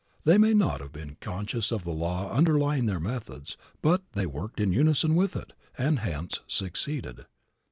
They 0.23 0.39
may 0.39 0.55
not 0.55 0.79
have 0.81 0.91
been 0.91 1.17
conscious 1.21 1.71
of 1.71 1.83
the 1.83 1.91
law 1.91 2.31
underlying 2.33 2.87
their 2.87 2.99
methods, 2.99 3.55
but 3.83 4.01
they 4.13 4.25
worked 4.25 4.59
in 4.59 4.73
unison 4.73 5.13
with 5.13 5.35
it, 5.35 5.53
and 5.77 5.99
hence 5.99 6.39
succeeded. 6.47 7.27